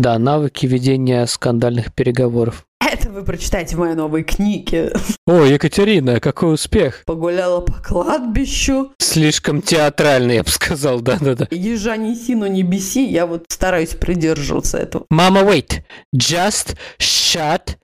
[0.00, 2.64] Да, навыки ведения скандальных переговоров.
[2.80, 4.94] Это вы прочитаете в моей новой книге.
[5.26, 7.02] О, Екатерина, какой успех!
[7.04, 8.92] Погуляла по кладбищу.
[8.96, 11.48] Слишком театрально, я бы сказал, да-да-да.
[11.50, 15.04] Ежа неси, но не беси, я вот стараюсь придерживаться этого.
[15.10, 15.82] Мама, wait,
[16.16, 17.76] just shut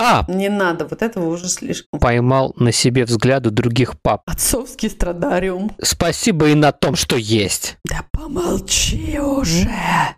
[0.00, 0.24] up.
[0.28, 2.00] Не надо, вот этого уже слишком.
[2.00, 4.22] Поймал на себе взгляды других пап.
[4.26, 5.72] Отцовский страдариум.
[5.80, 7.78] Спасибо и на том, что есть.
[7.84, 9.68] Да помолчи уже.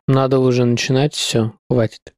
[0.06, 2.15] Надо уже начинать, все, хватит.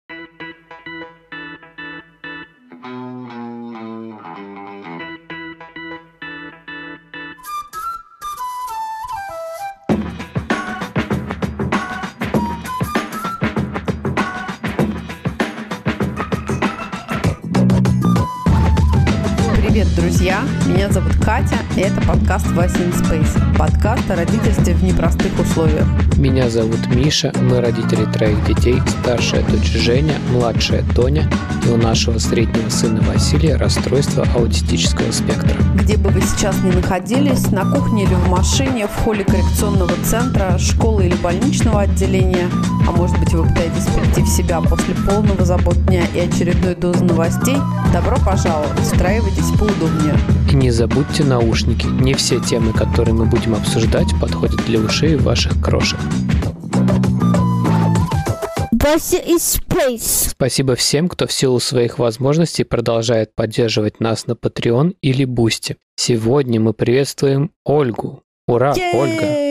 [20.78, 23.58] Меня зовут Катя, и это подкаст Вася in Space.
[23.58, 25.84] Подкаст о родительстве в непростых условиях.
[26.16, 31.28] Меня зовут Миша, мы родители троих детей, старшая дочь Женя, младшая Тоня,
[31.66, 35.56] и у нашего среднего сына Василия расстройство аутистического спектра.
[35.74, 40.58] Где бы вы сейчас ни находились, на кухне или в машине, в холле коррекционного центра,
[40.58, 42.48] школы или больничного отделения,
[42.86, 47.02] а может быть вы пытаетесь прийти в себя после полного забот дня и очередной дозы
[47.02, 47.56] новостей,
[47.92, 50.14] добро пожаловать, устраивайтесь поудобнее.
[50.50, 55.60] И не забудьте наушники, не все темы, которые мы будем обсуждать, подходят для ушей ваших
[55.60, 55.98] крошек.
[60.28, 65.78] Спасибо всем, кто в силу своих возможностей продолжает поддерживать нас на Patreon или Boosty.
[65.96, 68.22] Сегодня мы приветствуем Ольгу.
[68.46, 69.47] Ура, Ольга!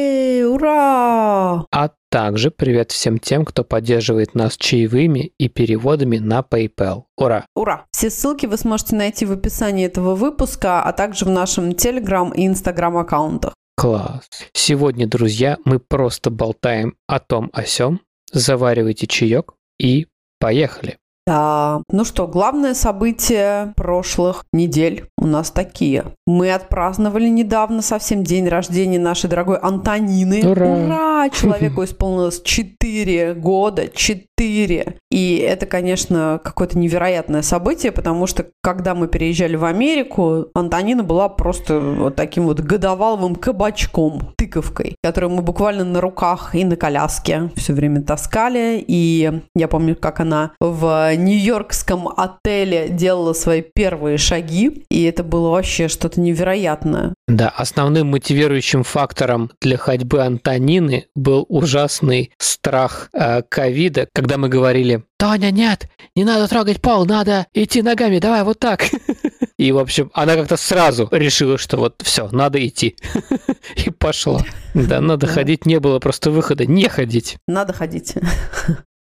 [0.58, 1.68] Ура!
[1.72, 7.04] А также привет всем тем, кто поддерживает нас чаевыми и переводами на PayPal.
[7.16, 7.46] Ура!
[7.56, 7.86] Ура!
[7.92, 12.48] Все ссылки вы сможете найти в описании этого выпуска, а также в нашем Telegram и
[12.48, 13.54] Instagram аккаунтах.
[13.76, 14.28] Класс!
[14.54, 18.02] Сегодня, друзья, мы просто болтаем о том о сём.
[18.34, 20.08] Заваривайте чаек и
[20.40, 20.98] поехали!
[21.28, 26.06] Да, ну что, главное событие прошлых недель у нас такие.
[26.26, 30.42] Мы отпраздновали недавно совсем день рождения нашей дорогой Антонины.
[30.50, 30.66] Ура!
[30.66, 31.30] Ура!
[31.34, 34.98] Человеку исполнилось 4 года, 4.
[35.12, 41.28] И это, конечно, какое-то невероятное событие, потому что, когда мы переезжали в Америку, Антонина была
[41.28, 47.50] просто вот таким вот годоваловым кабачком, тыковкой, которую мы буквально на руках и на коляске
[47.56, 48.82] все время таскали.
[48.88, 55.50] И я помню, как она в нью-йоркском отеле делала свои первые шаги, и это было
[55.50, 57.14] вообще что-то невероятное.
[57.28, 65.04] Да, основным мотивирующим фактором для ходьбы Антонины был ужасный страх э, ковида, когда мы говорили
[65.18, 68.86] «Тоня, нет, не надо трогать пол, надо идти ногами, давай вот так».
[69.58, 72.96] И, в общем, она как-то сразу решила, что вот все, надо идти.
[73.76, 74.44] И пошла.
[74.76, 77.38] Да, надо ходить, не было просто выхода, не ходить.
[77.48, 78.14] Надо ходить.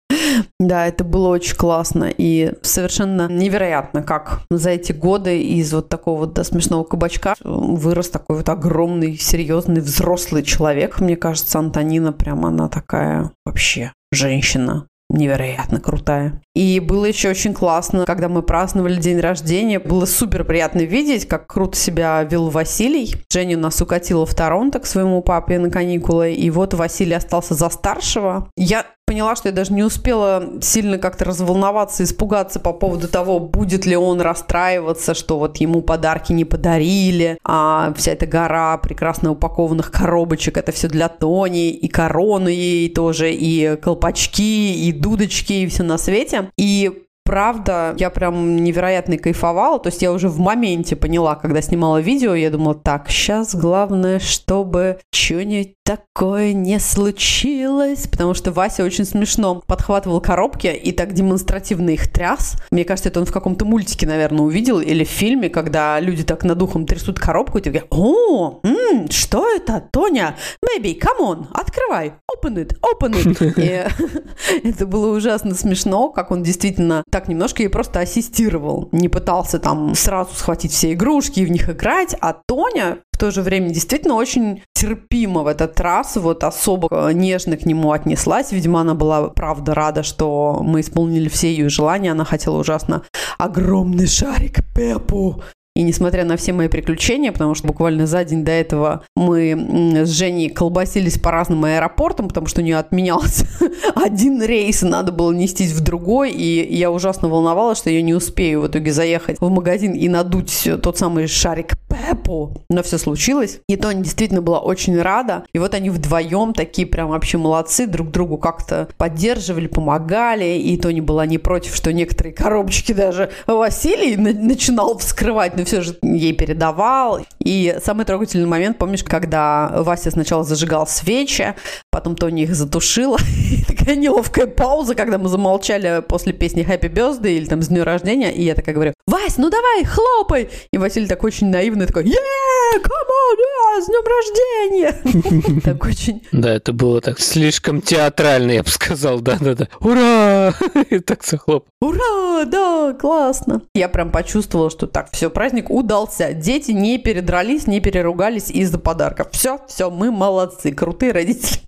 [0.59, 6.19] Да, это было очень классно и совершенно невероятно, как за эти годы из вот такого
[6.19, 10.99] вот да, смешного кабачка вырос такой вот огромный, серьезный, взрослый человек.
[10.99, 16.41] Мне кажется, Антонина прямо она такая вообще женщина невероятно крутая.
[16.53, 19.79] И было еще очень классно, когда мы праздновали день рождения.
[19.79, 23.15] Было супер приятно видеть, как круто себя вел Василий.
[23.31, 26.33] Женя нас укатила в Торонто к своему папе на каникулы.
[26.33, 28.49] И вот Василий остался за старшего.
[28.57, 33.85] Я поняла, что я даже не успела сильно как-то разволноваться, испугаться по поводу того, будет
[33.85, 39.91] ли он расстраиваться, что вот ему подарки не подарили, а вся эта гора прекрасно упакованных
[39.91, 45.83] коробочек, это все для Тони, и корону ей тоже, и колпачки, и дудочки, и все
[45.83, 46.49] на свете.
[46.57, 49.79] И правда, я прям невероятно кайфовала.
[49.79, 54.19] То есть я уже в моменте поняла, когда снимала видео, я думала, так, сейчас главное,
[54.19, 58.07] чтобы что-нибудь такое не случилось.
[58.07, 62.57] Потому что Вася очень смешно подхватывал коробки и так демонстративно их тряс.
[62.71, 66.43] Мне кажется, это он в каком-то мультике, наверное, увидел или в фильме, когда люди так
[66.43, 70.35] над ухом трясут коробку, и ты говоришь, о, м, что это, Тоня?
[70.61, 73.53] Baby, come on, открывай, open it, open it.
[74.63, 78.89] И это было ужасно смешно, как он действительно так немножко ей просто ассистировал.
[78.91, 83.41] Не пытался там сразу схватить все игрушки и в них играть, а Тоня то же
[83.41, 88.51] время действительно очень терпимо в этот раз, вот особо э, нежно к нему отнеслась.
[88.51, 92.11] Видимо, она была правда рада, что мы исполнили все ее желания.
[92.11, 93.03] Она хотела ужасно
[93.37, 95.43] огромный шарик Пепу.
[95.77, 100.09] И несмотря на все мои приключения, потому что буквально за день до этого мы с
[100.09, 103.45] Женей колбасились по разным аэропортам, потому что у нее отменялся
[103.95, 108.15] один рейс, и надо было нестись в другой, и я ужасно волновалась, что я не
[108.15, 112.57] успею в итоге заехать в магазин и надуть тот самый шарик Пеппу.
[112.69, 113.59] Но все случилось.
[113.67, 115.45] И Тоня действительно была очень рада.
[115.53, 120.57] И вот они вдвоем такие прям вообще молодцы, друг другу как-то поддерживали, помогали.
[120.57, 125.97] И Тони была не против, что некоторые коробочки даже Василий начинал вскрывать, но все же
[126.01, 127.19] ей передавал.
[127.39, 131.53] И самый трогательный момент, помнишь, когда Вася сначала зажигал свечи,
[131.97, 133.17] потом Тони их затушила.
[133.51, 137.83] И такая неловкая пауза, когда мы замолчали после песни Happy Birthday или там с днем
[137.83, 138.31] рождения.
[138.31, 140.49] И я такая говорю, Вась, ну давай, хлопай!
[140.71, 145.61] И Василий такой очень наивный, такой, yeah, come on, yeah, с днем рождения!
[145.63, 146.21] Так очень...
[146.31, 149.67] Да, это было так слишком театрально, я бы сказал, да-да-да.
[149.79, 150.53] Ура!
[150.89, 151.65] И так захлоп.
[151.81, 153.61] Ура, да, классно.
[153.73, 156.33] Я прям почувствовала, что так, все, праздник удался.
[156.33, 159.27] Дети не передрались, не переругались из-за подарков.
[159.31, 161.59] Все, все, мы молодцы, крутые родители.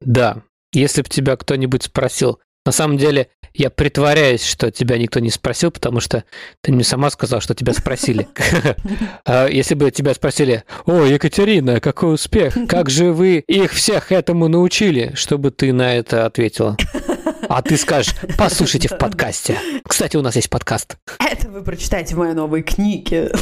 [0.00, 0.42] Да,
[0.72, 5.70] если бы тебя кто-нибудь спросил, на самом деле, я притворяюсь, что тебя никто не спросил,
[5.70, 6.24] потому что
[6.60, 8.28] ты мне сама сказала, что тебя спросили.
[9.24, 14.48] А если бы тебя спросили, о, Екатерина, какой успех, как же вы их всех этому
[14.48, 16.76] научили, чтобы ты на это ответила?
[17.48, 19.58] А ты скажешь, послушайте в подкасте.
[19.82, 20.98] Кстати, у нас есть подкаст.
[21.18, 23.32] Это вы прочитаете в моей новой книге.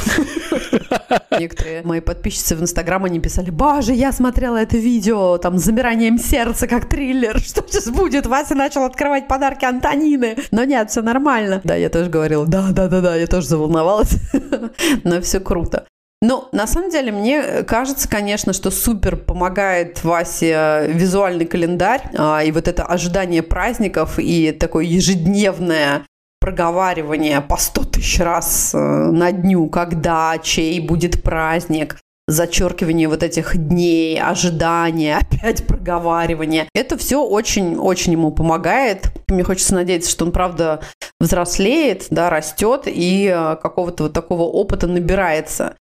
[1.39, 6.19] Некоторые мои подписчицы в Инстаграм, они писали, боже, я смотрела это видео, там, с замиранием
[6.19, 8.27] сердца, как триллер, что сейчас будет?
[8.27, 10.37] Вася начал открывать подарки Антонины.
[10.53, 11.61] Но нет, все нормально.
[11.65, 14.19] Да, я тоже говорила, да, да, да, да, я тоже заволновалась.
[15.05, 15.87] Но все круто.
[16.23, 22.53] Ну, на самом деле, мне кажется, конечно, что супер помогает Васе визуальный календарь а, и
[22.53, 26.07] вот это ожидание праздников и такое ежедневное
[26.41, 31.99] проговаривание по сто тысяч раз э, на дню, когда, чей будет праздник,
[32.29, 36.69] зачеркивание вот этих дней, ожидания, опять проговаривание.
[36.75, 39.13] Это все очень-очень ему помогает.
[39.29, 40.81] Мне хочется надеяться, что он, правда,
[41.21, 45.77] взрослеет, да, растет и э, какого-то вот такого опыта набирается.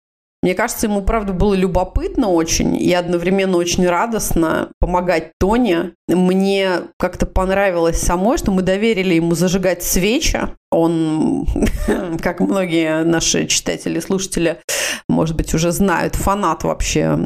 [0.44, 5.94] Мне кажется, ему, правда, было любопытно очень и одновременно очень радостно помогать Тоне.
[6.10, 10.42] Мне как-то понравилось самой, что мы доверили ему зажигать свечи.
[10.69, 11.48] Он,
[12.22, 14.60] как многие наши читатели, слушатели,
[15.07, 17.18] может быть, уже знают, фанат вообще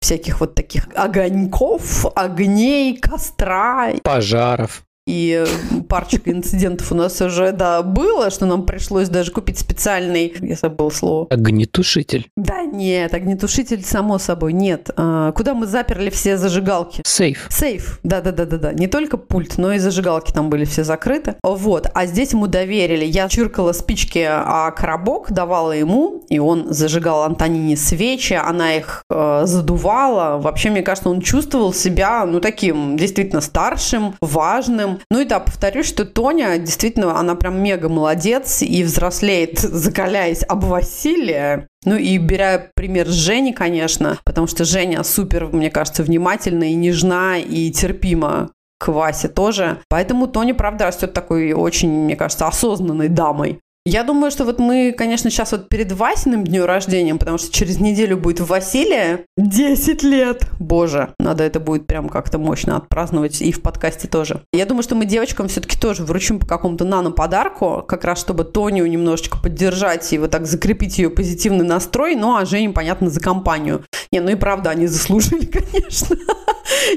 [0.00, 3.88] всяких вот таких огоньков, огней, костра.
[4.02, 4.84] Пожаров.
[5.06, 5.44] И
[5.88, 10.90] парочка инцидентов у нас уже, да, было, что нам пришлось даже купить специальный, я забыл
[10.90, 11.26] слово.
[11.28, 12.28] Огнетушитель.
[12.36, 14.90] Да нет, огнетушитель, само собой, нет.
[14.96, 17.02] А, куда мы заперли все зажигалки?
[17.04, 17.48] Сейф.
[17.50, 18.72] Сейф, да-да-да-да-да.
[18.72, 21.36] Не только пульт, но и зажигалки там были все закрыты.
[21.42, 23.04] Вот, а здесь ему доверили.
[23.04, 29.42] Я чиркала спички, а коробок давала ему, и он зажигал Антонине свечи, она их э,
[29.44, 30.38] задувала.
[30.38, 35.86] Вообще, мне кажется, он чувствовал себя, ну, таким действительно старшим, важным, ну и да, повторюсь,
[35.86, 41.68] что Тоня действительно, она прям мега молодец и взрослеет, закаляясь об Василия.
[41.84, 46.74] Ну и беря пример с Жени, конечно, потому что Женя супер, мне кажется, внимательна и
[46.74, 49.78] нежна и терпима к Васе тоже.
[49.88, 53.60] Поэтому Тоня, правда, растет такой очень, мне кажется, осознанной дамой.
[53.86, 57.80] Я думаю, что вот мы, конечно, сейчас вот перед Васиным днем рождения, потому что через
[57.80, 60.48] неделю будет Василия 10 лет.
[60.58, 64.40] Боже, надо это будет прям как-то мощно отпраздновать и в подкасте тоже.
[64.54, 68.86] Я думаю, что мы девочкам все-таки тоже вручим по какому-то нано-подарку, как раз чтобы Тоню
[68.86, 73.84] немножечко поддержать и вот так закрепить ее позитивный настрой, ну а Жене, понятно, за компанию.
[74.10, 76.16] Не, ну и правда, они заслужили, конечно.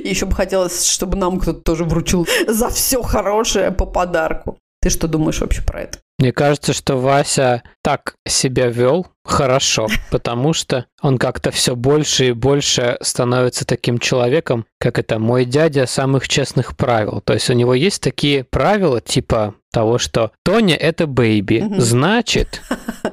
[0.06, 4.58] Еще бы хотелось, чтобы нам кто-то тоже вручил за все хорошее по подарку.
[4.88, 6.00] Ты что думаешь вообще про это?
[6.18, 12.32] Мне кажется, что Вася так себя вел хорошо, потому что он как-то все больше и
[12.32, 17.20] больше становится таким человеком, как это мой дядя самых честных правил.
[17.20, 22.62] То есть у него есть такие правила, типа того, что Тоня это бэйби, значит,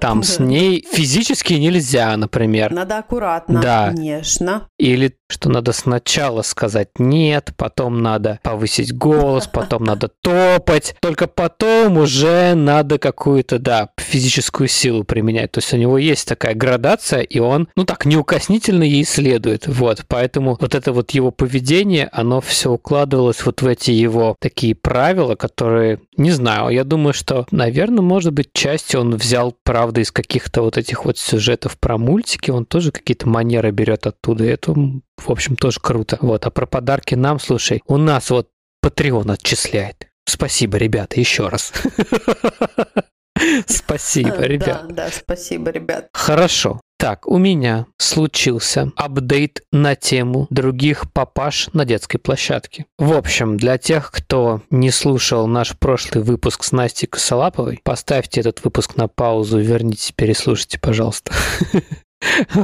[0.05, 2.71] там с ней физически нельзя, например.
[2.73, 3.87] Надо аккуратно, да.
[3.87, 4.69] конечно.
[4.79, 11.97] Или что надо сначала сказать нет, потом надо повысить голос, потом надо топать, только потом
[11.97, 15.53] уже надо какую-то, да, физическую силу применять.
[15.53, 19.67] То есть у него есть такая градация, и он, ну так, неукоснительно ей следует.
[19.67, 24.75] Вот, поэтому вот это вот его поведение, оно все укладывалось вот в эти его такие
[24.75, 30.13] правила, которые, не знаю, я думаю, что, наверное, может быть, частью он взял, правда, из
[30.13, 34.73] каких-то вот этих вот сюжетов про мультики, он тоже какие-то манеры берет оттуда, и это,
[34.73, 36.19] в общем, тоже круто.
[36.21, 38.49] Вот, а про подарки нам, слушай, у нас вот
[38.85, 40.09] Patreon отчисляет.
[40.27, 41.73] Спасибо, ребята, еще раз.
[43.67, 44.87] Спасибо, ребят.
[44.89, 46.09] Да, да, спасибо, ребят.
[46.13, 46.81] Хорошо.
[46.99, 52.87] Так, у меня случился апдейт на тему других папаш на детской площадке.
[52.99, 58.65] В общем, для тех, кто не слушал наш прошлый выпуск с Настей Косолаповой, поставьте этот
[58.65, 61.33] выпуск на паузу, верните, переслушайте, пожалуйста.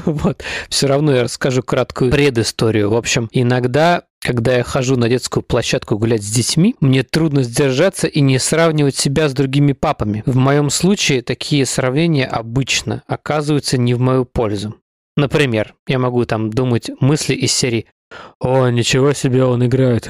[0.06, 0.42] Вот.
[0.70, 2.88] Все равно я расскажу краткую предысторию.
[2.88, 8.06] В общем, иногда когда я хожу на детскую площадку гулять с детьми, мне трудно сдержаться
[8.06, 10.22] и не сравнивать себя с другими папами.
[10.26, 14.76] В моем случае такие сравнения обычно оказываются не в мою пользу.
[15.16, 17.86] Например, я могу там думать мысли из серии
[18.40, 20.08] «О, ничего себе он играет,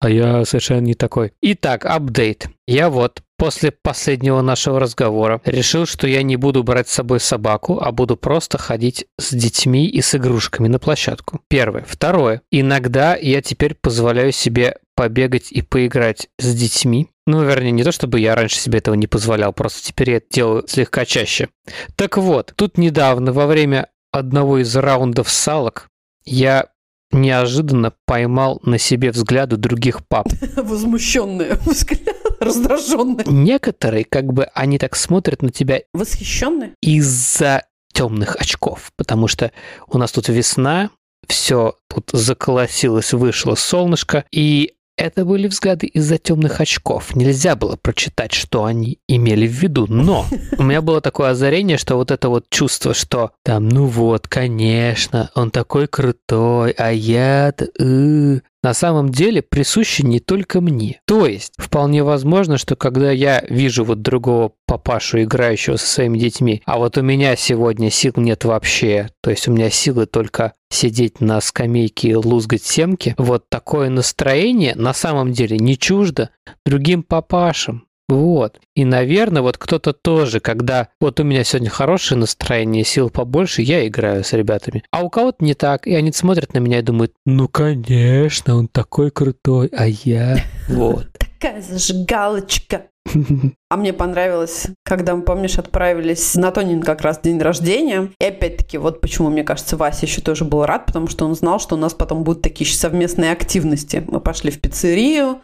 [0.00, 1.32] а я совершенно не такой».
[1.40, 2.48] Итак, апдейт.
[2.66, 7.80] Я вот После последнего нашего разговора решил, что я не буду брать с собой собаку,
[7.80, 11.40] а буду просто ходить с детьми и с игрушками на площадку.
[11.48, 11.86] Первое.
[11.88, 12.42] Второе.
[12.50, 17.08] Иногда я теперь позволяю себе побегать и поиграть с детьми.
[17.26, 20.26] Ну, вернее, не то, чтобы я раньше себе этого не позволял, просто теперь я это
[20.30, 21.48] делаю слегка чаще.
[21.96, 25.88] Так вот, тут недавно во время одного из раундов салок
[26.26, 26.66] я
[27.12, 30.28] неожиданно поймал на себе взгляды других пап.
[30.56, 33.26] Возмущенные взгляды, раздраженные.
[33.26, 36.74] Некоторые, как бы, они так смотрят на тебя Восхищенные?
[36.80, 39.52] из-за темных очков, потому что
[39.88, 40.90] у нас тут весна,
[41.26, 47.16] все тут заколосилось, вышло солнышко, и это были взгляды из-за темных очков.
[47.16, 49.86] Нельзя было прочитать, что они имели в виду.
[49.88, 50.26] Но
[50.58, 55.30] у меня было такое озарение, что вот это вот чувство, что там, ну вот, конечно,
[55.34, 57.68] он такой крутой, а я-то...
[57.78, 61.00] э, на самом деле присуще не только мне.
[61.06, 66.62] То есть, вполне возможно, что когда я вижу вот другого папашу, играющего со своими детьми,
[66.64, 71.20] а вот у меня сегодня сил нет вообще, то есть у меня силы только сидеть
[71.20, 76.30] на скамейке и лузгать семки, вот такое настроение на самом деле не чуждо
[76.64, 77.88] другим папашам.
[78.08, 78.60] Вот.
[78.74, 83.86] И, наверное, вот кто-то тоже, когда вот у меня сегодня хорошее настроение, сил побольше, я
[83.86, 84.82] играю с ребятами.
[84.90, 88.66] А у кого-то не так, и они смотрят на меня и думают, ну, конечно, он
[88.66, 90.44] такой крутой, а я...
[90.68, 91.06] Вот.
[91.18, 92.89] Такая зажигалочка.
[93.70, 98.10] А мне понравилось, когда мы, помнишь, отправились на Тонин как раз день рождения.
[98.18, 101.60] И опять-таки, вот почему, мне кажется, Вася еще тоже был рад, потому что он знал,
[101.60, 104.04] что у нас потом будут такие совместные активности.
[104.08, 105.40] Мы пошли в пиццерию,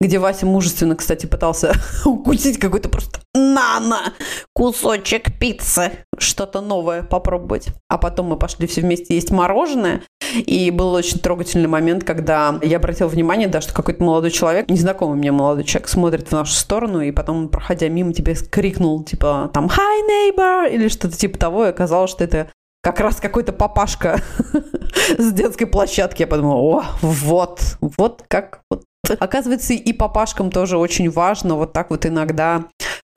[0.00, 1.74] где Вася мужественно, кстати, пытался
[2.04, 4.14] укусить какой-то просто нано
[4.54, 7.68] кусочек пиццы, что-то новое попробовать.
[7.88, 10.02] А потом мы пошли все вместе есть мороженое,
[10.34, 15.16] и был очень трогательный момент, когда я обратила внимание, да, что какой-то молодой человек, незнакомый
[15.16, 19.66] мне молодой человек, смотрит в нашу сторону, и потом, проходя мимо, тебе крикнул, типа, там,
[19.66, 22.50] «Hi, neighbor!» или что-то типа того, и оказалось, что это
[22.82, 24.20] как раз какой-то папашка
[25.18, 26.22] с детской площадки.
[26.22, 28.84] Я подумала, о, вот, вот как вот
[29.18, 32.66] Оказывается, и папашкам тоже очень важно вот так вот иногда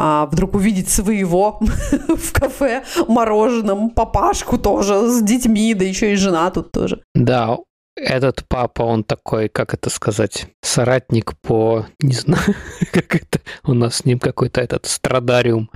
[0.05, 6.51] а, вдруг увидеть своего в кафе мороженом, папашку тоже с детьми, да еще и жена
[6.51, 7.01] тут тоже.
[7.15, 7.57] Да,
[7.95, 12.43] этот папа, он такой, как это сказать, соратник по, не знаю,
[12.91, 15.69] как это, у нас с ним какой-то этот страдариум.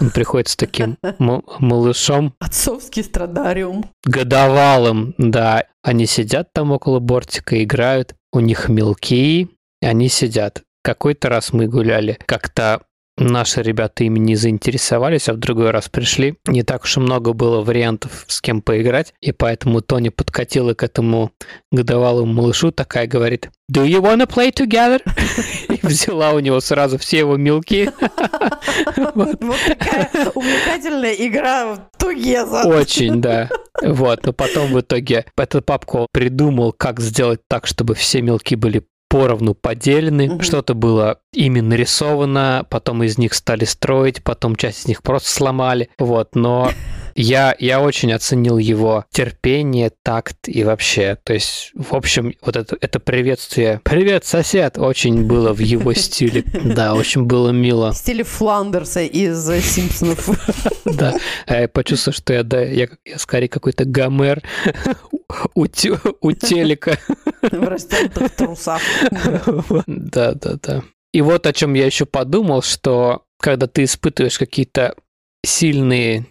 [0.00, 2.34] Он приходит с таким малышом.
[2.40, 3.84] Отцовский страдариум.
[4.04, 5.62] Годовалым, да.
[5.84, 8.14] Они сидят там около бортика, играют.
[8.32, 9.48] У них мелкие,
[9.80, 10.62] они сидят.
[10.82, 12.82] Какой-то раз мы гуляли, как-то
[13.20, 16.36] наши ребята ими не заинтересовались, а в другой раз пришли.
[16.46, 20.82] Не так уж и много было вариантов, с кем поиграть, и поэтому Тони подкатила к
[20.82, 21.32] этому
[21.70, 25.00] годовалому малышу, такая говорит, «Do you wanna play together?»
[25.68, 27.90] И взяла у него сразу все его мелки.
[29.14, 32.62] Вот такая увлекательная игра Тугеза.
[32.64, 33.48] Очень, да.
[33.82, 38.84] Вот, но потом в итоге этот папка придумал, как сделать так, чтобы все мелки были
[39.10, 40.40] поровну поделены, Мгм.
[40.40, 45.90] что-то было ими нарисовано, потом из них стали строить, потом часть из них просто сломали,
[45.98, 46.70] вот, но
[47.14, 52.76] я, я очень оценил его терпение, такт и вообще, то есть, в общем, вот это,
[52.80, 58.24] это приветствие «Привет, сосед!» очень было в его стиле, да, очень было мило, В стиле
[58.24, 60.28] Фландерса из э, Симпсонов.
[60.84, 64.42] да, А я почувствовал, что я, да, я, я скорее какой-то Гомер
[65.54, 66.98] у, у телека,
[67.42, 68.80] В растянутых трусах.
[69.86, 70.82] Да, да, да.
[71.12, 74.94] И вот о чем я еще подумал, что когда ты испытываешь какие-то
[75.44, 76.26] сильные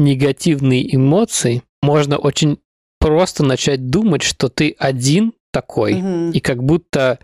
[0.00, 2.58] негативные эмоции, можно очень
[2.98, 6.30] просто начать думать, что ты один такой, Мгм.
[6.30, 7.18] и как будто,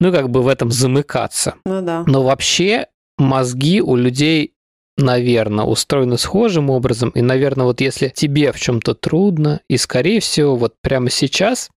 [0.00, 1.54] ну, как бы в этом замыкаться.
[1.64, 2.04] Ну да.
[2.06, 2.86] Но вообще
[3.18, 4.52] мозги у людей,
[4.96, 7.10] наверное, устроены схожим образом.
[7.10, 11.70] И, наверное, вот если тебе в чем-то трудно, и, скорее всего, вот прямо сейчас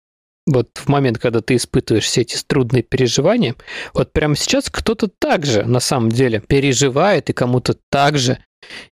[0.47, 3.55] вот в момент, когда ты испытываешь все эти трудные переживания,
[3.93, 8.39] вот прямо сейчас кто-то также на самом деле переживает, и кому-то также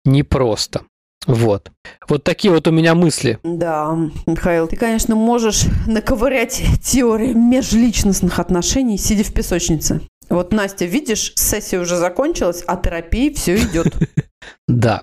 [0.04, 0.82] непросто.
[1.26, 1.72] Вот.
[2.08, 3.40] Вот такие вот у меня мысли.
[3.44, 10.02] Да, Михаил, ты, конечно, можешь наковырять теорию межличностных отношений, сидя в песочнице.
[10.30, 13.94] Вот, Настя, видишь, сессия уже закончилась, а терапии все идет.
[14.68, 15.02] Да.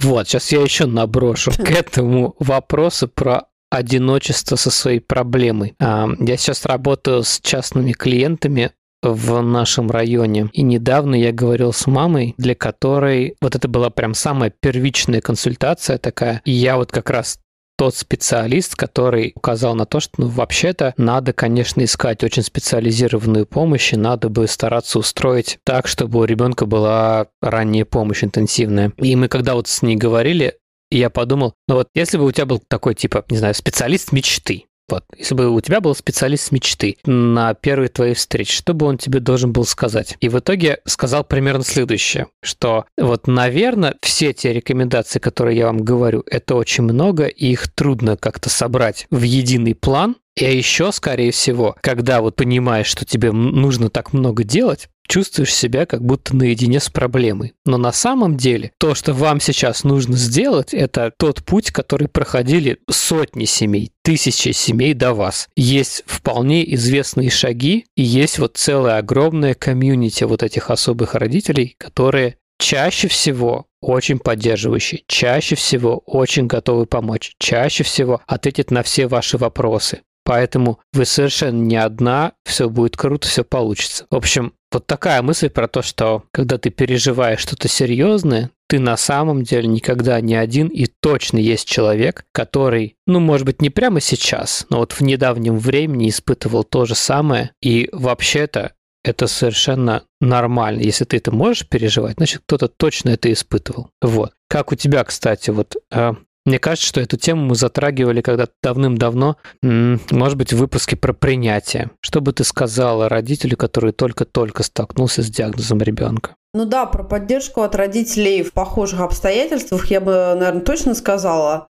[0.00, 5.76] Вот, сейчас я еще наброшу к этому вопросу про одиночество со своей проблемой.
[5.78, 10.48] Я сейчас работаю с частными клиентами в нашем районе.
[10.52, 15.98] И недавно я говорил с мамой, для которой вот это была прям самая первичная консультация
[15.98, 16.40] такая.
[16.44, 17.38] И я вот как раз
[17.76, 23.92] тот специалист, который указал на то, что ну, вообще-то надо, конечно, искать очень специализированную помощь,
[23.92, 28.92] и надо бы стараться устроить так, чтобы у ребенка была ранняя помощь интенсивная.
[28.98, 30.58] И мы когда вот с ней говорили,
[30.92, 34.66] я подумал, ну вот если бы у тебя был такой, типа, не знаю, специалист мечты,
[34.88, 38.98] вот, если бы у тебя был специалист мечты на первой твоей встрече, что бы он
[38.98, 40.16] тебе должен был сказать?
[40.20, 45.78] И в итоге сказал примерно следующее, что вот, наверное, все те рекомендации, которые я вам
[45.78, 51.30] говорю, это очень много, и их трудно как-то собрать в единый план, и еще, скорее
[51.30, 56.80] всего, когда вот понимаешь, что тебе нужно так много делать, чувствуешь себя как будто наедине
[56.80, 57.54] с проблемой.
[57.64, 62.78] Но на самом деле то, что вам сейчас нужно сделать, это тот путь, который проходили
[62.90, 65.48] сотни семей, тысячи семей до вас.
[65.56, 72.36] Есть вполне известные шаги, и есть вот целая огромная комьюнити вот этих особых родителей, которые
[72.58, 79.36] чаще всего очень поддерживающие, чаще всего очень готовы помочь, чаще всего ответят на все ваши
[79.36, 80.02] вопросы.
[80.24, 84.06] Поэтому вы совершенно не одна, все будет круто, все получится.
[84.10, 88.96] В общем, вот такая мысль про то, что когда ты переживаешь что-то серьезное, ты на
[88.96, 94.00] самом деле никогда не один, и точно есть человек, который, ну, может быть, не прямо
[94.00, 98.72] сейчас, но вот в недавнем времени испытывал то же самое, и вообще-то
[99.04, 100.80] это совершенно нормально.
[100.80, 103.90] Если ты это можешь переживать, значит, кто-то точно это испытывал.
[104.00, 104.32] Вот.
[104.48, 109.36] Как у тебя, кстати, вот а, мне кажется, что эту тему мы затрагивали когда-то давным-давно,
[109.62, 111.90] может быть, в выпуске про принятие.
[112.00, 116.34] Что бы ты сказала родителю, который только-только столкнулся с диагнозом ребенка?
[116.54, 121.68] Ну да, про поддержку от родителей в похожих обстоятельствах я бы, наверное, точно сказала,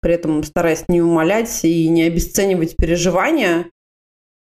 [0.00, 3.66] при этом стараясь не умолять и не обесценивать переживания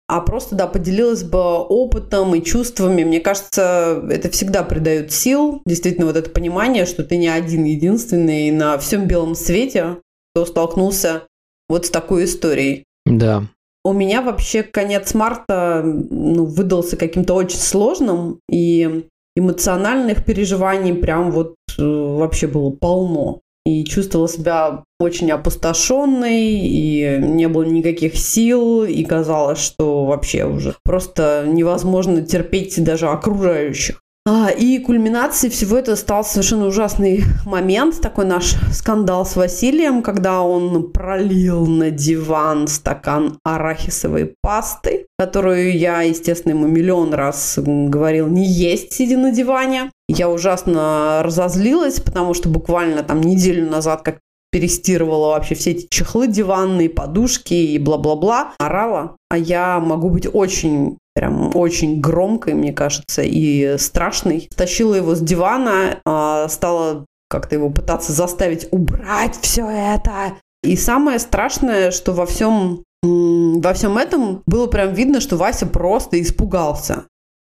[0.06, 3.04] а просто, да, поделилась бы опытом и чувствами.
[3.04, 5.62] Мне кажется, это всегда придает сил.
[5.64, 9.98] Действительно, вот это понимание, что ты не один единственный на всем белом свете,
[10.34, 11.22] кто столкнулся
[11.68, 12.84] вот с такой историей.
[13.06, 13.44] Да.
[13.82, 21.56] У меня вообще конец марта ну, выдался каким-то очень сложным, и эмоциональных переживаний прям вот
[21.78, 29.04] э, вообще было полно и чувствовала себя очень опустошенной, и не было никаких сил, и
[29.04, 34.00] казалось, что вообще уже просто невозможно терпеть даже окружающих.
[34.26, 40.40] А, и кульминацией всего этого стал совершенно ужасный момент, такой наш скандал с Василием, когда
[40.40, 48.46] он пролил на диван стакан арахисовой пасты, которую я, естественно, ему миллион раз говорил не
[48.46, 49.90] есть, сидя на диване.
[50.08, 54.18] Я ужасно разозлилась, потому что буквально там неделю назад, как
[54.50, 59.16] перестирывала вообще все эти чехлы диванные, подушки и бла-бла-бла, орала.
[59.28, 64.48] А я могу быть очень прям очень громкой, мне кажется, и страшной.
[64.52, 70.34] Стащила его с дивана, а, стала как-то его пытаться заставить убрать все это.
[70.62, 76.20] И самое страшное, что во всем во всем этом было прям видно, что Вася просто
[76.20, 77.06] испугался.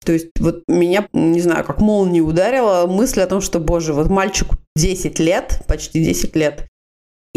[0.04, 4.08] То есть вот меня, не знаю, как молния ударила мысль о том, что, боже, вот
[4.08, 6.66] мальчику 10 лет, почти 10 лет,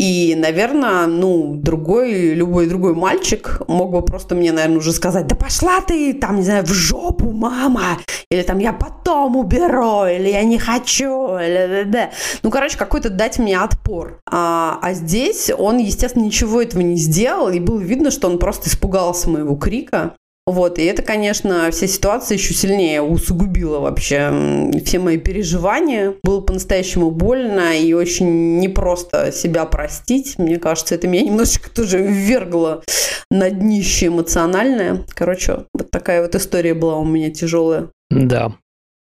[0.02, 5.36] и, наверное, ну, другой, любой другой мальчик мог бы просто мне, наверное, уже сказать, да
[5.36, 8.00] пошла ты, там, не знаю, в жопу, мама,
[8.32, 12.10] или там я потом уберу, или я не хочу, или да, да.
[12.42, 14.20] Ну, короче, какой-то дать мне отпор.
[14.28, 18.70] А, а здесь он, естественно, ничего этого не сделал, и было видно, что он просто
[18.70, 20.16] испугался моего крика.
[20.48, 26.16] Вот, и это, конечно, вся ситуация еще сильнее усугубила вообще все мои переживания.
[26.24, 30.40] Было по-настоящему больно и очень непросто себя простить.
[30.40, 32.84] Мне кажется, это меня немножечко тоже ввергло
[33.30, 35.06] на днище эмоциональное.
[35.10, 37.90] Короче, вот такая вот история была у меня тяжелая.
[38.10, 38.56] Да,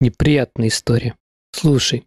[0.01, 1.15] неприятная история.
[1.55, 2.05] Слушай,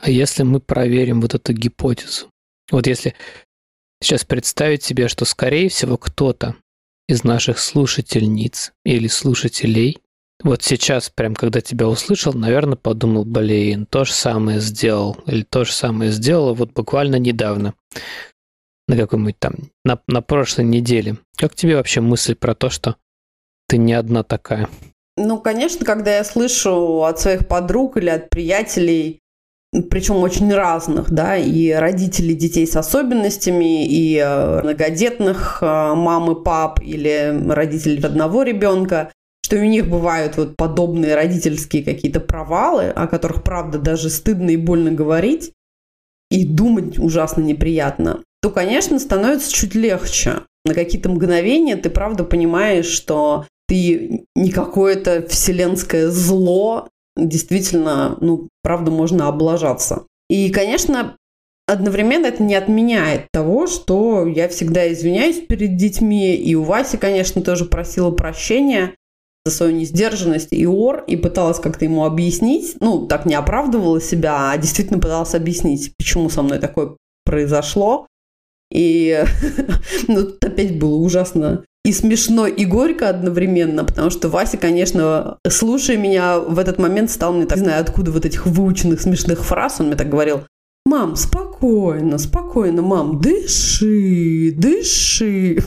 [0.00, 2.28] а если мы проверим вот эту гипотезу?
[2.70, 3.14] Вот если
[4.02, 6.56] сейчас представить себе, что, скорее всего, кто-то
[7.08, 10.04] из наших слушательниц или слушателей
[10.42, 15.64] вот сейчас, прям когда тебя услышал, наверное, подумал, блин, то же самое сделал, или то
[15.64, 17.74] же самое сделала вот буквально недавно.
[18.86, 21.16] на какой-нибудь там, на, на прошлой неделе.
[21.38, 22.96] Как тебе вообще мысль про то, что
[23.66, 24.68] ты не одна такая?
[25.16, 29.20] Ну, конечно, когда я слышу от своих подруг или от приятелей,
[29.82, 36.44] причем очень разных, да, и родителей детей с особенностями, и э, многодетных э, мам и
[36.44, 39.12] пап, или родителей одного ребенка,
[39.44, 44.56] что у них бывают вот подобные родительские какие-то провалы, о которых, правда, даже стыдно и
[44.56, 45.52] больно говорить,
[46.30, 50.42] и думать ужасно неприятно, то, конечно, становится чуть легче.
[50.64, 58.90] На какие-то мгновения ты, правда, понимаешь, что ты не какое-то вселенское зло, действительно, ну, правда,
[58.90, 60.06] можно облажаться.
[60.28, 61.16] И, конечно,
[61.66, 67.42] одновременно это не отменяет того, что я всегда извиняюсь перед детьми, и у Васи, конечно,
[67.42, 68.94] тоже просила прощения
[69.44, 74.50] за свою несдержанность и ор, и пыталась как-то ему объяснить, ну, так не оправдывала себя,
[74.50, 78.06] а действительно пыталась объяснить, почему со мной такое произошло.
[78.72, 79.22] И
[80.08, 85.98] ну, тут опять было ужасно и смешно, и горько одновременно, потому что Вася, конечно, слушая
[85.98, 89.80] меня, в этот момент стал мне так, не знаю, откуда вот этих выученных смешных фраз,
[89.80, 90.44] он мне так говорил,
[90.86, 95.58] Мам, спокойно, спокойно, мам, дыши, дыши.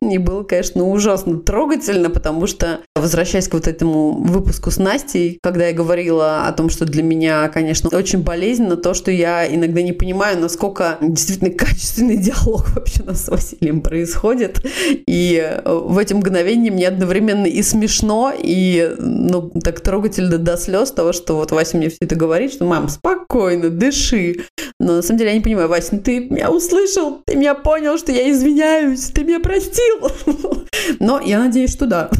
[0.00, 5.68] И было, конечно, ужасно трогательно, потому что, возвращаясь к вот этому выпуску с Настей, когда
[5.68, 9.92] я говорила о том, что для меня, конечно, очень болезненно то, что я иногда не
[9.92, 14.64] понимаю, насколько действительно качественный диалог вообще у нас с Василием происходит.
[15.06, 21.12] И в эти мгновения мне одновременно и смешно, и ну, так трогательно до слез того,
[21.12, 24.44] что вот Вася мне все это говорит, что мам, спокойно, спокойно, дыши.
[24.80, 27.98] Но на самом деле я не понимаю, Вася, ну ты меня услышал, ты меня понял,
[27.98, 30.10] что я извиняюсь, ты меня простил.
[31.00, 32.10] Но я надеюсь, что да.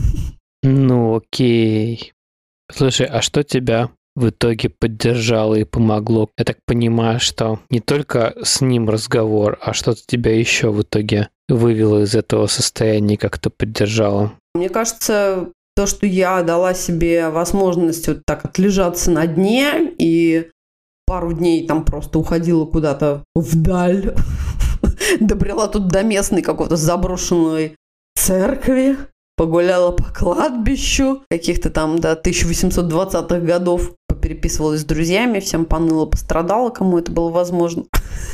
[0.63, 2.13] Ну окей.
[2.71, 6.29] Слушай, а что тебя в итоге поддержало и помогло?
[6.37, 11.31] Я так понимаю, что не только с ним разговор, а что-то тебя еще в итоге
[11.49, 14.33] вывело из этого состояния, как-то поддержало?
[14.55, 20.51] Мне кажется, то, что я дала себе возможность вот так отлежаться на дне и
[21.11, 24.15] пару дней там просто уходила куда-то вдаль,
[25.21, 27.75] добрела тут до местной какой-то заброшенной
[28.15, 28.97] церкви,
[29.37, 37.01] погуляла по кладбищу каких-то там до 1820-х годов, переписывалась с друзьями, всем поныла, пострадала, кому
[37.01, 37.87] это было возможно.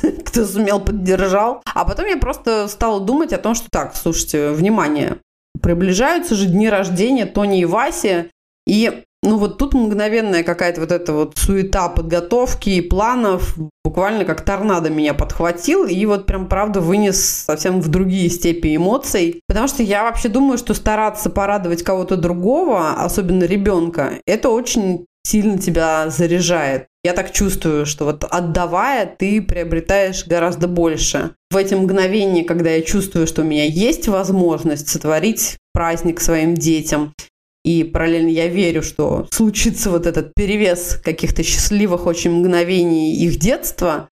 [0.27, 1.63] Кто сумел, поддержал.
[1.75, 5.17] А потом я просто стала думать о том, что так, слушайте, внимание,
[5.63, 8.27] приближаются же дни рождения Тони и Васи,
[8.67, 14.43] и ну вот тут мгновенная какая-то вот эта вот суета подготовки и планов буквально как
[14.43, 19.41] торнадо меня подхватил и вот прям правда вынес совсем в другие степи эмоций.
[19.49, 25.59] Потому что я вообще думаю, что стараться порадовать кого-то другого, особенно ребенка, это очень сильно
[25.59, 26.87] тебя заряжает.
[27.03, 31.33] Я так чувствую, что вот отдавая, ты приобретаешь гораздо больше.
[31.51, 37.13] В эти мгновения, когда я чувствую, что у меня есть возможность сотворить праздник своим детям,
[37.67, 44.09] и параллельно я верю, что случится вот этот перевес каких-то счастливых очень мгновений их детства,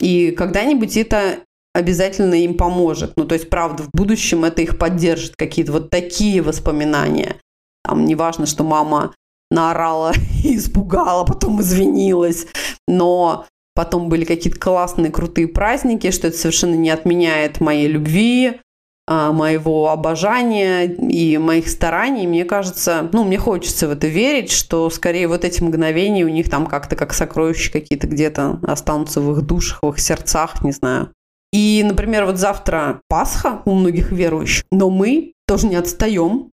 [0.00, 1.40] и когда-нибудь это
[1.74, 3.14] обязательно им поможет.
[3.16, 7.36] Ну, то есть, правда, в будущем это их поддержит, какие-то вот такие воспоминания.
[7.82, 9.12] Там не что мама
[9.50, 10.12] наорала
[10.44, 12.46] и испугала, потом извинилась,
[12.86, 18.60] но потом были какие-то классные, крутые праздники, что это совершенно не отменяет моей любви,
[19.06, 25.28] моего обожания и моих стараний, мне кажется, ну, мне хочется в это верить, что скорее
[25.28, 29.80] вот эти мгновения у них там как-то как сокровища какие-то где-то останутся в их душах,
[29.82, 31.10] в их сердцах, не знаю.
[31.52, 36.50] И, например, вот завтра Пасха у многих верующих, но мы тоже не отстаем.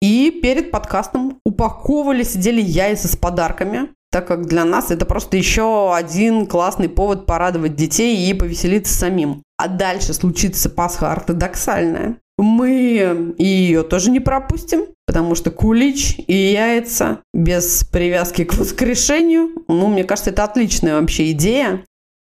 [0.00, 5.92] И перед подкастом упаковывали, сидели яйца с подарками, так как для нас это просто еще
[5.92, 9.42] один классный повод порадовать детей и повеселиться самим.
[9.58, 12.16] А дальше случится Пасха ортодоксальная.
[12.38, 19.88] Мы ее тоже не пропустим, потому что кулич и яйца без привязки к воскрешению, ну,
[19.88, 21.84] мне кажется, это отличная вообще идея.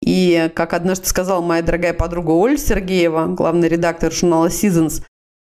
[0.02, 5.02] И, как однажды сказала моя дорогая подруга Оля Сергеева, главный редактор журнала Seasons,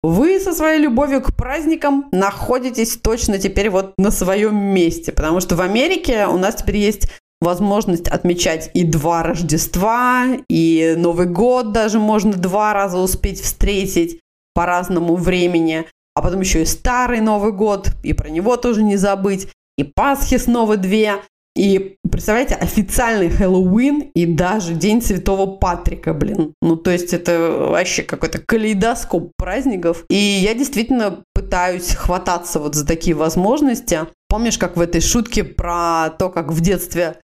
[0.01, 5.55] вы со своей любовью к праздникам находитесь точно теперь вот на своем месте, потому что
[5.55, 7.09] в Америке у нас теперь есть
[7.41, 14.19] возможность отмечать и два Рождества, и Новый год даже можно два раза успеть встретить
[14.53, 18.97] по разному времени, а потом еще и Старый Новый год, и про него тоже не
[18.97, 19.47] забыть,
[19.77, 21.21] и Пасхи снова две.
[21.55, 26.53] И представляете, официальный Хэллоуин и даже День Святого Патрика, блин.
[26.61, 30.05] Ну, то есть это вообще какой-то калейдоскоп праздников.
[30.09, 34.01] И я действительно пытаюсь хвататься вот за такие возможности.
[34.29, 37.17] Помнишь, как в этой шутке про то, как в детстве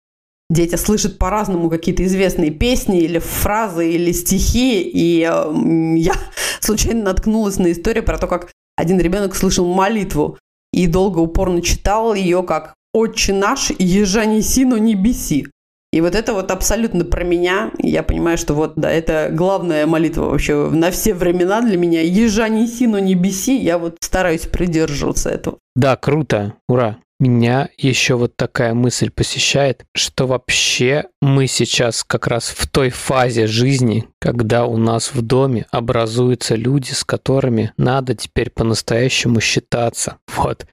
[0.51, 6.15] дети слышат по-разному какие-то известные песни или фразы, или стихи, и э, я
[6.61, 10.39] случайно наткнулась на историю про то, как один ребенок слышал молитву
[10.73, 15.47] и долго упорно читал ее как «Отче наш, ежа неси, но не беси».
[15.93, 17.71] И вот это вот абсолютно про меня.
[17.79, 22.01] Я понимаю, что вот, да, это главная молитва вообще на все времена для меня.
[22.01, 23.57] Ежа неси, но не беси.
[23.57, 25.59] Я вот стараюсь придерживаться этого.
[25.77, 26.55] Да, круто.
[26.69, 26.99] Ура.
[27.25, 33.47] Меня еще вот такая мысль посещает, что вообще мы сейчас как раз в той фазе
[33.47, 40.19] жизни, когда у нас в доме образуются люди, с которыми надо теперь по-настоящему считаться.
[40.37, 40.67] Вот.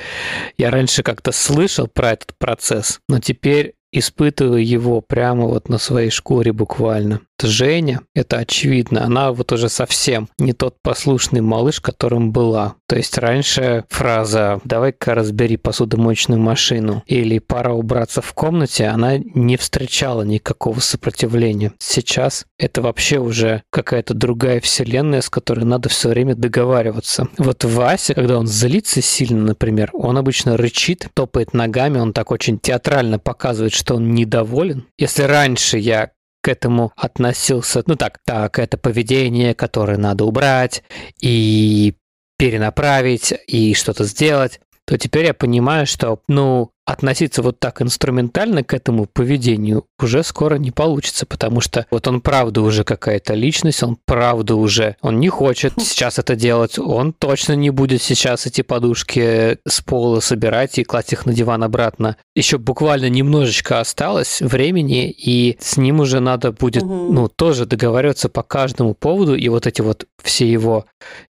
[0.58, 6.10] Я раньше как-то слышал про этот процесс, но теперь испытываю его прямо вот на своей
[6.10, 7.22] шкуре буквально.
[7.48, 12.76] Женя, это очевидно, она вот уже совсем не тот послушный малыш, которым была.
[12.88, 19.58] То есть раньше фраза «давай-ка разбери посудомоечную машину» или «пора убраться в комнате», она не
[19.58, 21.74] встречала никакого сопротивления.
[21.80, 27.28] Сейчас это вообще уже какая-то другая вселенная, с которой надо все время договариваться.
[27.38, 32.60] Вот Вася, когда он злится сильно, например, он обычно рычит, топает ногами, он так очень
[32.60, 34.88] театрально показывает, что он недоволен.
[34.98, 36.12] Если раньше я
[36.44, 40.84] к этому относился, ну так, так, это поведение, которое надо убрать
[41.20, 41.96] и
[42.38, 48.74] перенаправить и что-то сделать, то теперь я понимаю, что, ну, относиться вот так инструментально к
[48.74, 53.98] этому поведению уже скоро не получится, потому что вот он правда уже какая-то личность, он
[54.06, 59.58] правда уже, он не хочет сейчас это делать, он точно не будет сейчас эти подушки
[59.68, 62.18] с пола собирать и класть их на диван обратно.
[62.36, 67.12] Еще буквально немножечко осталось времени, и с ним уже надо будет, угу.
[67.12, 70.86] ну, тоже договариваться по каждому поводу, и вот эти вот все его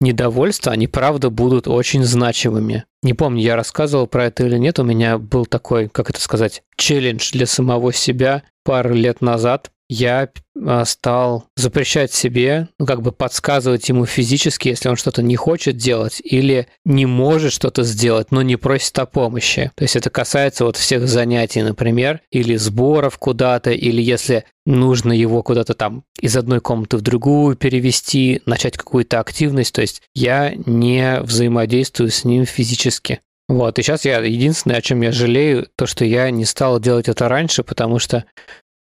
[0.00, 2.84] недовольства, они правда будут очень значимыми.
[3.02, 6.62] Не помню, я рассказывал про это или нет, у меня был такой, как это сказать,
[6.78, 10.30] челлендж для самого себя пару лет назад я
[10.64, 15.76] а, стал запрещать себе, ну, как бы подсказывать ему физически, если он что-то не хочет
[15.76, 19.70] делать или не может что-то сделать, но не просит о помощи.
[19.76, 25.42] То есть это касается вот всех занятий, например, или сборов куда-то, или если нужно его
[25.42, 29.74] куда-то там из одной комнаты в другую перевести, начать какую-то активность.
[29.74, 33.20] То есть я не взаимодействую с ним физически.
[33.48, 37.08] Вот, и сейчас я единственное, о чем я жалею, то, что я не стал делать
[37.08, 38.24] это раньше, потому что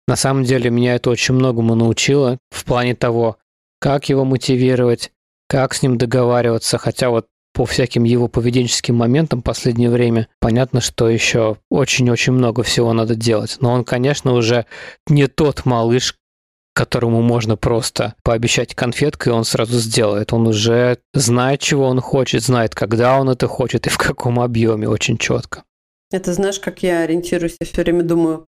[0.08, 3.36] на самом деле меня это очень многому научило в плане того,
[3.78, 5.12] как его мотивировать,
[5.48, 10.80] как с ним договариваться, хотя вот по всяким его поведенческим моментам в последнее время понятно,
[10.80, 13.58] что еще очень-очень много всего надо делать.
[13.60, 14.66] Но он, конечно, уже
[15.06, 16.16] не тот малыш,
[16.74, 20.32] которому можно просто пообещать конфетку, и он сразу сделает.
[20.32, 24.88] Он уже знает, чего он хочет, знает, когда он это хочет и в каком объеме,
[24.88, 25.62] очень четко.
[26.10, 28.46] Это знаешь, как я ориентируюсь, я все время думаю,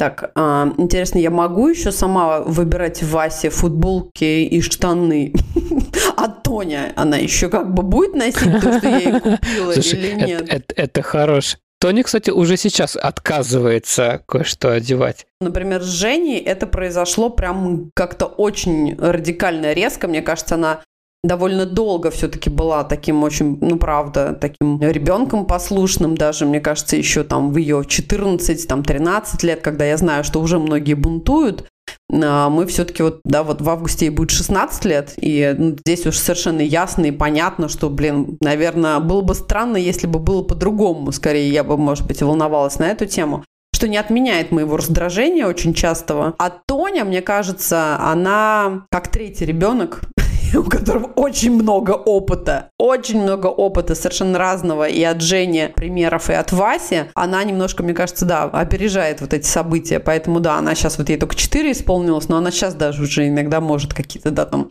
[0.00, 5.34] так, а, интересно, я могу еще сама выбирать Васе футболки и штаны?
[6.16, 10.14] А Тоня, она еще как бы будет носить то, что я ей купила Слушай, или
[10.14, 10.42] нет?
[10.42, 11.56] Это, это, это хорош.
[11.80, 15.26] Тони, кстати, уже сейчас отказывается кое-что одевать.
[15.40, 20.06] Например, с Женей это произошло прям как-то очень радикально резко.
[20.06, 20.82] Мне кажется, она
[21.24, 27.24] довольно долго все-таки была таким очень, ну, правда, таким ребенком послушным даже, мне кажется, еще
[27.24, 31.66] там в ее 14, там 13 лет, когда я знаю, что уже многие бунтуют,
[32.12, 36.16] мы все-таки вот, да, вот в августе ей будет 16 лет, и ну, здесь уж
[36.16, 41.50] совершенно ясно и понятно, что, блин, наверное, было бы странно, если бы было по-другому, скорее
[41.50, 46.34] я бы, может быть, волновалась на эту тему что не отменяет моего раздражения очень частого.
[46.38, 50.02] А Тоня, мне кажется, она как третий ребенок,
[50.54, 56.32] у которого очень много опыта, очень много опыта совершенно разного и от Жени примеров, и
[56.32, 60.98] от Васи, она немножко, мне кажется, да, опережает вот эти события, поэтому да, она сейчас,
[60.98, 64.70] вот ей только 4 исполнилось, но она сейчас даже уже иногда может какие-то, да, там,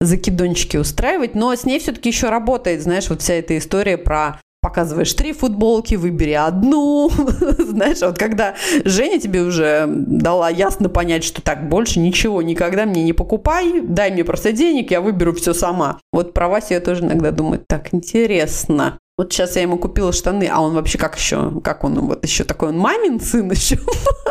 [0.00, 5.12] закидончики устраивать, но с ней все-таки еще работает, знаешь, вот вся эта история про показываешь
[5.12, 7.10] три футболки, выбери одну.
[7.58, 8.54] Знаешь, вот когда
[8.86, 14.10] Женя тебе уже дала ясно понять, что так, больше ничего никогда мне не покупай, дай
[14.10, 16.00] мне просто денег, я выберу все сама.
[16.14, 18.98] Вот про Васю я тоже иногда думаю, так интересно.
[19.18, 22.44] Вот сейчас я ему купила штаны, а он вообще как еще, как он вот еще
[22.44, 23.78] такой, он мамин сын еще.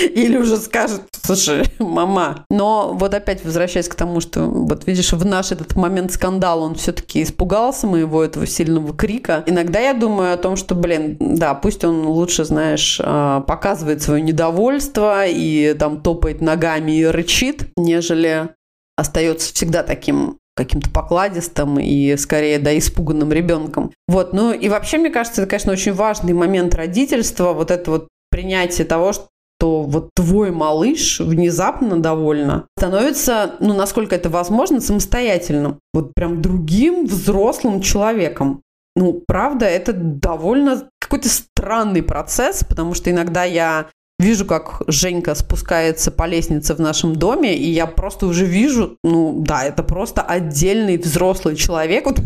[0.00, 2.44] Или уже скажет, слушай, мама.
[2.50, 6.74] Но вот опять возвращаясь к тому, что вот видишь, в наш этот момент скандала он
[6.74, 9.44] все-таки испугался моего этого сильного крика.
[9.46, 14.22] Иногда я думаю о том, что, блин, да, пусть он лучше, знаешь, а, показывает свое
[14.22, 18.50] недовольство и там топает ногами и рычит, нежели
[18.96, 23.92] остается всегда таким каким-то покладистым и скорее, да, испуганным ребенком.
[24.08, 28.08] Вот, ну и вообще, мне кажется, это, конечно, очень важный момент родительства, вот это вот
[28.30, 29.29] принятие того, что
[29.60, 35.80] что вот твой малыш внезапно довольно становится, ну, насколько это возможно, самостоятельным.
[35.92, 38.62] Вот прям другим взрослым человеком.
[38.96, 43.88] Ну, правда, это довольно какой-то странный процесс, потому что иногда я
[44.20, 49.34] вижу, как Женька спускается по лестнице в нашем доме, и я просто уже вижу, ну
[49.38, 52.20] да, это просто отдельный взрослый человек, вот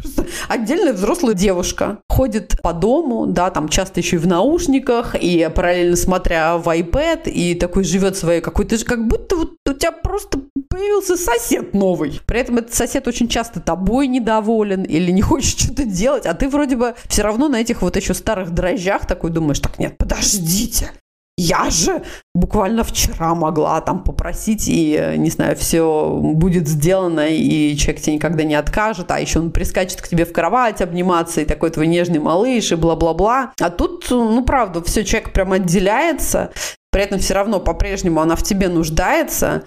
[0.49, 1.99] отдельная взрослая девушка.
[2.09, 7.31] Ходит по дому, да, там часто еще и в наушниках, и параллельно смотря в iPad,
[7.31, 12.21] и такой живет своей какой-то, как будто вот у тебя просто появился сосед новый.
[12.27, 16.49] При этом этот сосед очень часто тобой недоволен или не хочет что-то делать, а ты
[16.49, 20.91] вроде бы все равно на этих вот еще старых дрожжах такой думаешь, так нет, подождите,
[21.37, 22.03] я же
[22.35, 28.45] буквально вчера могла там попросить, и, не знаю, все будет сделано, и человек тебе никогда
[28.45, 32.21] не откажет, а еще он прискачет к тебе в кровать обниматься, и такой твой нежный
[32.21, 33.53] малыш, и бла-бла-бла.
[33.61, 36.53] А тут, ну, правда, все, человек прям отделяется,
[36.93, 39.65] при этом все равно по-прежнему она в тебе нуждается,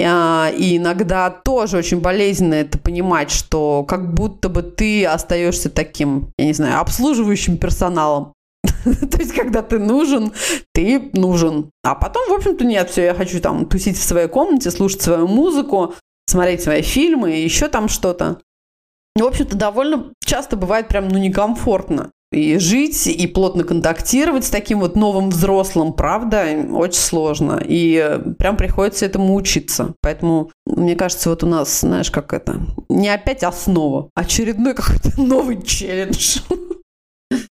[0.00, 6.30] а, и иногда тоже очень болезненно это понимать, что как будто бы ты остаешься таким,
[6.38, 8.34] я не знаю, обслуживающим персоналом.
[9.10, 10.32] То есть, когда ты нужен,
[10.72, 11.70] ты нужен.
[11.82, 15.26] А потом, в общем-то, нет, все, я хочу там тусить в своей комнате, слушать свою
[15.26, 15.94] музыку,
[16.28, 18.40] смотреть свои фильмы, еще там что-то.
[19.16, 22.10] В общем-то, довольно часто бывает прям, ну, некомфортно.
[22.30, 27.62] И жить, и плотно контактировать с таким вот новым взрослым, правда, очень сложно.
[27.64, 29.94] И прям приходится этому учиться.
[30.02, 35.10] Поэтому, мне кажется, вот у нас, знаешь, как это, не опять основа, а очередной какой-то
[35.20, 36.40] новый челлендж.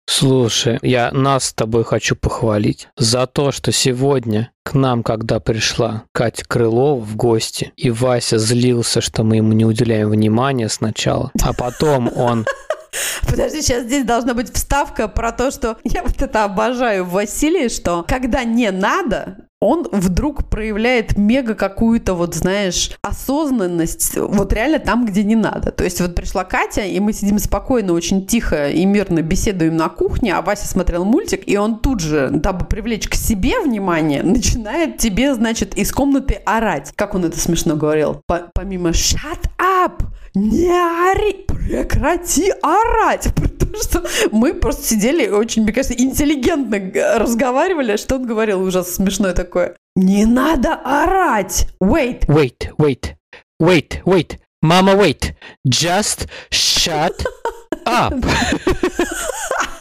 [0.06, 6.04] Слушай, я нас с тобой хочу похвалить за то, что сегодня к нам, когда пришла
[6.12, 11.52] Катя Крылова в гости, и Вася злился, что мы ему не уделяем внимания сначала, а
[11.52, 12.46] потом он
[13.28, 17.68] Подожди, сейчас здесь должна быть вставка про то, что я вот это обожаю в Василии,
[17.68, 25.06] что когда не надо, он вдруг проявляет мега какую-то, вот знаешь, осознанность, вот реально там,
[25.06, 25.70] где не надо.
[25.70, 29.88] То есть вот пришла Катя, и мы сидим спокойно, очень тихо и мирно беседуем на
[29.88, 34.98] кухне, а Вася смотрел мультик, и он тут же, дабы привлечь к себе внимание, начинает
[34.98, 36.92] тебе, значит, из комнаты орать.
[36.94, 38.20] Как он это смешно говорил?
[38.26, 40.02] Помимо «shut up»,
[40.34, 48.16] не ори, прекрати орать, потому что мы просто сидели очень, мне кажется, интеллигентно разговаривали, что
[48.16, 49.76] он говорил ужасно смешное такое.
[49.96, 51.68] Не надо орать!
[51.80, 52.26] Wait!
[52.26, 53.14] Wait, wait,
[53.60, 54.38] wait, wait.
[54.60, 55.34] Мама, wait.
[55.68, 57.24] Just shut
[57.86, 58.14] up.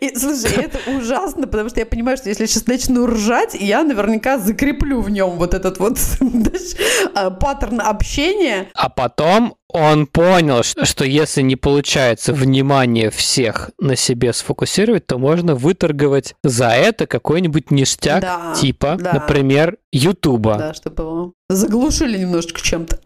[0.00, 3.82] И, слушай, это ужасно, потому что я понимаю, что если я сейчас начну ржать, я
[3.82, 5.98] наверняка закреплю в нем вот этот вот
[7.14, 8.68] а, паттерн общения.
[8.74, 15.56] А потом он понял, что если не получается внимание всех на себе сфокусировать, то можно
[15.56, 19.14] выторговать за это какой-нибудь ништяк, да, типа, да.
[19.14, 20.56] например, Ютуба.
[20.58, 23.00] Да, чтобы его заглушили немножечко чем-то.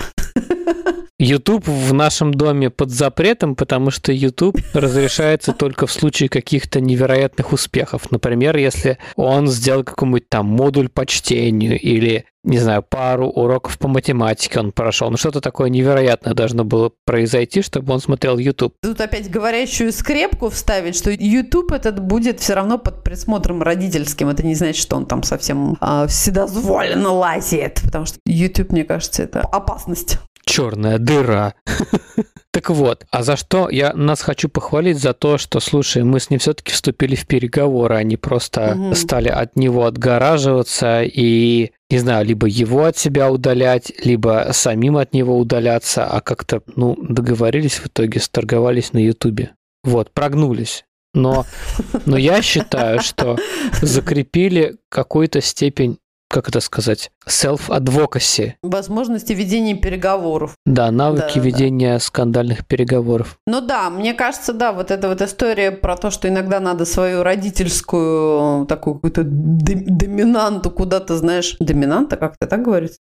[1.21, 7.53] YouTube в нашем доме под запретом, потому что YouTube разрешается только в случае каких-то невероятных
[7.53, 8.11] успехов.
[8.13, 13.89] Например, если он сделал какой-нибудь там модуль по чтению или, не знаю, пару уроков по
[13.89, 15.11] математике он прошел.
[15.11, 18.75] Ну, что-то такое невероятное должно было произойти, чтобы он смотрел YouTube.
[18.81, 24.29] Тут опять говорящую скрепку вставить, что YouTube этот будет все равно под присмотром родительским.
[24.29, 29.25] Это не значит, что он там совсем а, вседозволенно лазит, потому что YouTube, мне кажется,
[29.25, 31.55] это опасность черная дыра.
[32.51, 36.29] Так вот, а за что я нас хочу похвалить за то, что, слушай, мы с
[36.29, 38.95] ним все-таки вступили в переговоры, они просто угу.
[38.95, 45.13] стали от него отгораживаться и, не знаю, либо его от себя удалять, либо самим от
[45.13, 49.51] него удаляться, а как-то, ну, договорились в итоге, сторговались на Ютубе.
[49.85, 50.85] Вот, прогнулись.
[51.15, 51.47] Но,
[52.07, 53.37] но я считаю, что
[53.83, 55.99] закрепили какую-то степень
[56.29, 58.53] как это сказать, self-advocacy.
[58.63, 60.55] Возможности ведения переговоров.
[60.67, 62.01] Да, навыки да, ведения да.
[62.01, 63.39] скандальных переговоров.
[63.47, 67.23] Ну да, мне кажется, да, вот эта вот история про то, что иногда надо свою
[67.23, 72.99] родительскую такую какую-то доминанту куда-то, знаешь, доминанта, как это так говорится?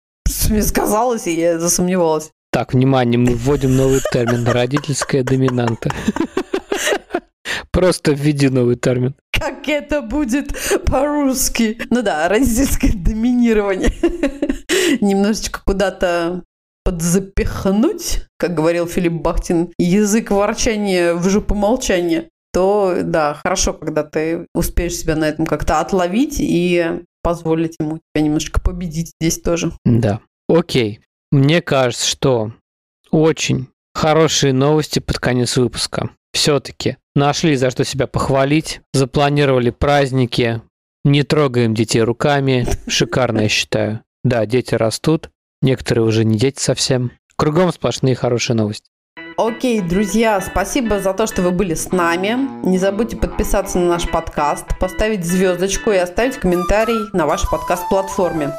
[0.48, 2.30] Мне сказалось, и я засомневалась.
[2.50, 5.90] Так, внимание, мы вводим новый термин «родительская доминанта».
[7.70, 9.14] Просто введи новый термин.
[9.38, 10.52] Как это будет
[10.86, 11.80] по-русски?
[11.90, 13.92] Ну да, родительское доминирование.
[15.00, 16.42] Немножечко куда-то
[16.84, 24.46] подзапихнуть, как говорил Филипп Бахтин, язык ворчания в жопу молчания, то да, хорошо, когда ты
[24.54, 29.72] успеешь себя на этом как-то отловить и позволить ему тебя немножко победить здесь тоже.
[29.84, 30.20] Да.
[30.48, 31.00] Окей.
[31.30, 32.52] Мне кажется, что
[33.10, 33.68] очень
[33.98, 36.10] хорошие новости под конец выпуска.
[36.32, 40.62] Все-таки нашли за что себя похвалить, запланировали праздники,
[41.04, 42.66] Не трогаем детей руками.
[42.86, 44.00] Шикарно, я считаю.
[44.22, 45.30] Да, дети растут.
[45.62, 47.12] Некоторые уже не дети совсем.
[47.36, 48.88] Кругом сплошные хорошие новости.
[49.36, 52.66] Окей, друзья, спасибо за то, что вы были с нами.
[52.66, 58.52] Не забудьте подписаться на наш подкаст, поставить звездочку и оставить комментарий на вашей подкаст-платформе.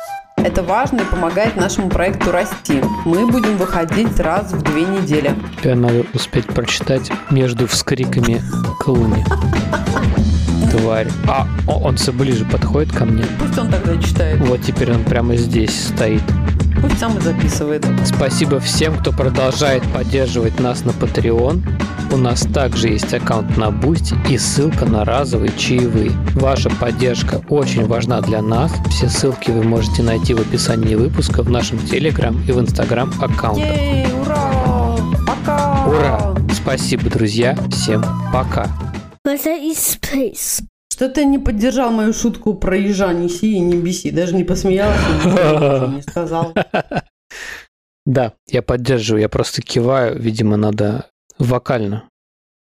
[0.44, 2.82] Это важно и помогает нашему проекту расти.
[3.06, 5.36] Мы будем выходить раз в две недели.
[5.62, 8.42] Тебе надо успеть прочитать между вскриками
[8.80, 9.26] Клуни.
[10.72, 11.08] Тварь.
[11.28, 13.26] А, он все ближе подходит ко мне.
[13.40, 14.40] Пусть он тогда читает.
[14.42, 16.24] Вот теперь он прямо здесь стоит.
[16.82, 17.86] Пусть сам и записывает.
[18.06, 21.62] Спасибо всем, кто продолжает поддерживать нас на Patreon.
[22.12, 26.12] У нас также есть аккаунт на Boosty и ссылка на разовые чаевые.
[26.34, 28.72] Ваша поддержка очень важна для нас.
[28.90, 33.78] Все ссылки вы можете найти в описании выпуска в нашем Telegram и в Instagram аккаунтах.
[33.78, 34.98] Ей, ура!
[35.28, 35.86] Пока!
[35.86, 36.36] Ура!
[36.52, 37.58] Спасибо, друзья.
[37.72, 38.04] Всем
[38.34, 38.68] пока.
[39.26, 40.64] Butter is space.
[41.00, 44.44] Что ты не поддержал мою шутку про ежа, не си и не беси, даже не
[44.44, 45.00] посмеялся,
[45.96, 46.54] не сказал.
[48.06, 51.06] Да, я поддерживаю, я просто киваю, видимо, надо
[51.38, 52.09] вокально